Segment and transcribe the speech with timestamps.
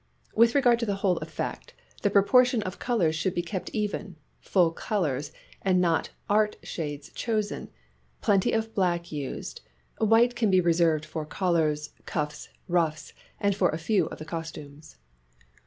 [0.33, 4.71] With regard to the whole effect, the proportion of colours should be kept even, full
[4.71, 5.31] colours
[5.61, 7.69] and not "art" shades chosen;
[8.19, 9.61] plenty of black used;
[9.99, 14.97] white can be reserved for collars, cuffs, ruffs, and for a few of the costumes.